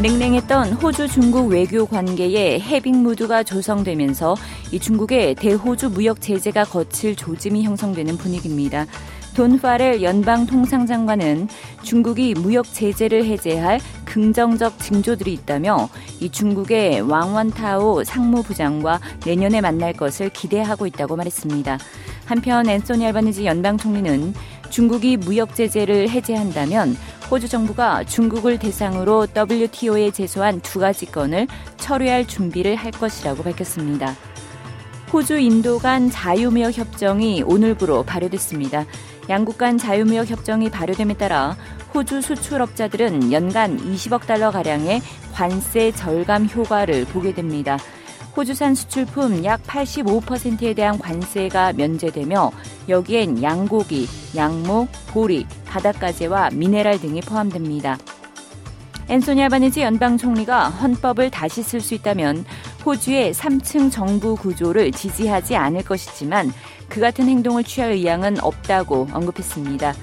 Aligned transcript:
냉랭했던 0.00 0.74
호주 0.74 1.08
중국 1.08 1.48
외교 1.48 1.84
관계에 1.84 2.60
해빙 2.60 3.02
무드가 3.02 3.42
조성되면서 3.42 4.36
이 4.70 4.78
중국의 4.78 5.34
대호주 5.34 5.90
무역 5.90 6.20
제재가 6.20 6.66
거칠 6.66 7.16
조짐이 7.16 7.64
형성되는 7.64 8.16
분위기입니다. 8.16 8.86
돈 9.34 9.58
파렐 9.58 10.00
연방 10.02 10.46
통상장관은 10.46 11.48
중국이 11.82 12.34
무역 12.34 12.72
제재를 12.72 13.24
해제할 13.24 13.80
긍정적 14.04 14.78
징조들이 14.78 15.32
있다며 15.32 15.88
이 16.20 16.30
중국의 16.30 17.00
왕원타오 17.00 18.04
상무부장과 18.04 19.00
내년에 19.26 19.60
만날 19.60 19.92
것을 19.92 20.28
기대하고 20.28 20.86
있다고 20.86 21.16
말했습니다. 21.16 21.76
한편 22.24 22.68
앤소니 22.68 23.04
알바니지 23.06 23.46
연방 23.46 23.76
총리는 23.76 24.34
중국이 24.70 25.16
무역 25.16 25.54
제재를 25.54 26.10
해제한다면 26.10 26.96
호주 27.30 27.48
정부가 27.48 28.04
중국을 28.04 28.58
대상으로 28.58 29.26
WTO에 29.36 30.10
제소한 30.10 30.60
두 30.60 30.78
가지 30.78 31.06
건을 31.06 31.46
철회할 31.76 32.26
준비를 32.26 32.74
할 32.76 32.90
것이라고 32.90 33.42
밝혔습니다. 33.42 34.16
호주 35.12 35.38
인도 35.38 35.78
간 35.78 36.10
자유무역 36.10 36.76
협정이 36.76 37.42
오늘부로 37.42 38.02
발효됐습니다. 38.02 38.84
양국 39.30 39.58
간 39.58 39.76
자유무역 39.76 40.30
협정이 40.30 40.70
발효됨에 40.70 41.14
따라 41.14 41.56
호주 41.94 42.22
수출업자들은 42.22 43.32
연간 43.32 43.78
20억 43.78 44.26
달러 44.26 44.50
가량의 44.50 45.00
관세 45.32 45.92
절감 45.92 46.46
효과를 46.46 47.04
보게 47.06 47.32
됩니다. 47.34 47.78
호주산 48.36 48.74
수출품 48.74 49.44
약 49.44 49.62
85%에 49.64 50.74
대한 50.74 50.98
관세가 50.98 51.72
면제되며 51.72 52.52
여기엔 52.88 53.42
양고기, 53.42 54.08
양목, 54.36 54.88
보리, 55.08 55.46
바닷가재와 55.66 56.50
미네랄 56.52 57.00
등이 57.00 57.20
포함됩니다. 57.22 57.98
앤소니 59.08 59.42
아바네지 59.44 59.80
연방 59.80 60.18
총리가 60.18 60.68
헌법을 60.68 61.30
다시 61.30 61.62
쓸 61.62 61.80
수 61.80 61.94
있다면 61.94 62.44
호주의 62.84 63.32
3층 63.32 63.90
정부 63.90 64.36
구조를 64.36 64.92
지지하지 64.92 65.56
않을 65.56 65.82
것이지만 65.84 66.52
그 66.88 67.00
같은 67.00 67.26
행동을 67.26 67.64
취할 67.64 67.92
의향은 67.92 68.40
없다고 68.40 69.08
언급했습니다. 69.12 69.94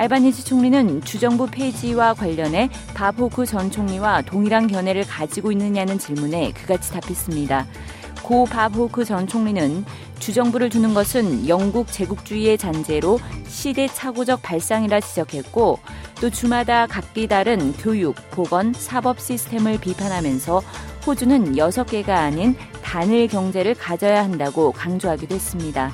알바니지 0.00 0.46
총리는 0.46 1.02
주정부 1.02 1.46
폐지와 1.46 2.14
관련해 2.14 2.70
밥 2.94 3.18
호크 3.18 3.44
전 3.44 3.70
총리와 3.70 4.22
동일한 4.22 4.66
견해를 4.66 5.04
가지고 5.06 5.52
있느냐는 5.52 5.98
질문에 5.98 6.52
그같이 6.52 6.90
답했습니다. 6.90 7.66
고밥 8.22 8.76
호크 8.76 9.04
전 9.04 9.26
총리는 9.26 9.84
주정부를 10.18 10.70
두는 10.70 10.94
것은 10.94 11.48
영국 11.48 11.92
제국주의의 11.92 12.56
잔재로 12.56 13.18
시대착오적 13.46 14.40
발상이라 14.40 15.00
지적했고 15.00 15.78
또 16.18 16.30
주마다 16.30 16.86
각기 16.86 17.26
다른 17.26 17.74
교육, 17.74 18.14
보건, 18.30 18.72
사법 18.72 19.20
시스템을 19.20 19.80
비판하면서 19.80 20.62
호주는 21.06 21.56
6개가 21.56 22.08
아닌 22.08 22.56
단일 22.82 23.28
경제를 23.28 23.74
가져야 23.74 24.24
한다고 24.24 24.72
강조하기도 24.72 25.34
했습니다. 25.34 25.92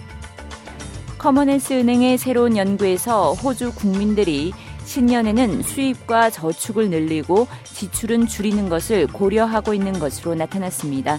커머넨스 1.27 1.73
은행의 1.73 2.19
새로운 2.19 2.57
연구에서 2.57 3.33
호주 3.33 3.73
국민들이 3.73 4.53
신년에는 4.85 5.61
수입과 5.63 6.31
저축을 6.31 6.89
늘리고 6.89 7.49
지출은 7.65 8.29
줄이는 8.29 8.69
것을 8.69 9.09
고려하고 9.09 9.75
있는 9.75 9.99
것으로 9.99 10.37
나타났습니다. 10.37 11.19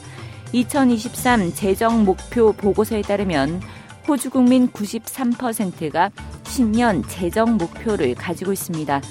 2023 0.53 1.53
재정 1.53 2.05
목표 2.05 2.53
보고서에 2.53 3.01
따르면 3.01 3.61
호주 4.07 4.29
국민 4.29 4.69
93%가 4.69 6.09
신년 6.43 7.03
재정 7.09 7.57
목표를 7.57 8.15
가지고 8.15 8.53
있습니다. 8.53 9.01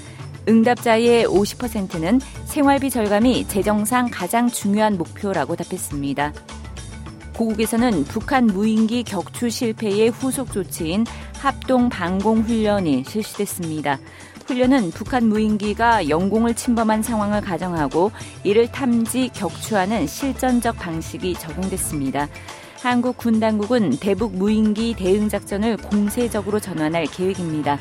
응답자의 0.48 1.26
50%는 1.26 2.20
생활비 2.46 2.88
절감이 2.88 3.48
재정상 3.48 4.08
가장 4.10 4.48
중요한 4.48 4.96
목표라고 4.96 5.56
답했습니다. 5.56 6.32
고국에서는 7.36 8.04
북한 8.04 8.46
무인기 8.46 9.02
격추 9.02 9.50
실패의 9.50 10.08
후속 10.08 10.52
조치인 10.52 11.04
합동 11.38 11.90
방공 11.90 12.40
훈련이 12.40 13.04
실시됐습니다. 13.04 13.98
훈련은 14.46 14.90
북한 14.92 15.28
무인기가 15.28 16.08
영공을 16.08 16.54
침범한 16.54 17.02
상황을 17.02 17.42
가정하고 17.42 18.10
이를 18.42 18.72
탐지 18.72 19.28
격추하는 19.34 20.06
실전적 20.06 20.76
방식이 20.76 21.34
적용됐습니다. 21.34 22.28
한국 22.80 23.18
군 23.18 23.38
당국은 23.38 23.98
대북 23.98 24.34
무인기 24.34 24.94
대응 24.94 25.28
작전을 25.28 25.76
공세적으로 25.76 26.58
전환할 26.58 27.04
계획입니다. 27.04 27.78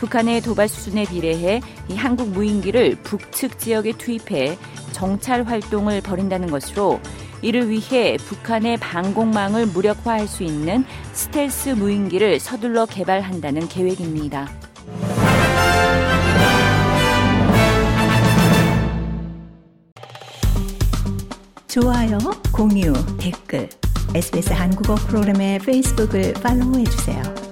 북한의 0.00 0.40
도발 0.40 0.68
수준에 0.68 1.04
비례해 1.04 1.60
이 1.88 1.94
한국 1.94 2.30
무인기를 2.30 2.96
북측 3.04 3.58
지역에 3.60 3.92
투입해 3.92 4.58
정찰 4.90 5.44
활동을 5.44 6.00
벌인다는 6.00 6.50
것으로 6.50 7.00
이를 7.42 7.68
위해 7.68 8.16
북한의 8.16 8.78
방공망을 8.78 9.66
무력화할 9.66 10.26
수 10.26 10.42
있는 10.42 10.84
스텔스 11.12 11.70
무인기를 11.70 12.40
서둘러 12.40 12.86
개발한다는 12.86 13.68
계획입니다. 13.68 14.48
좋아요, 21.68 22.18
공유, 22.52 22.94
댓글, 23.18 23.68
SBS 24.14 24.52
한국어 24.54 24.94
프로그램의 24.94 25.58
페이스북을 25.58 26.32
팔로우해주세요. 26.34 27.45